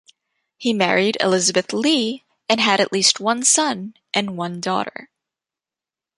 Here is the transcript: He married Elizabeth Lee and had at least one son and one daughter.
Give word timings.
He 0.57 0.73
married 0.73 1.15
Elizabeth 1.19 1.71
Lee 1.71 2.23
and 2.49 2.59
had 2.59 2.79
at 2.81 2.91
least 2.91 3.19
one 3.19 3.43
son 3.43 3.93
and 4.15 4.35
one 4.35 4.59
daughter. 4.59 5.11